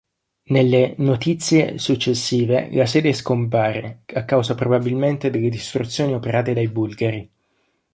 [0.45, 7.31] Nelle "Notitiae" successive la sede scompare, a causa probabilmente delle distruzioni operate dai Bulgari.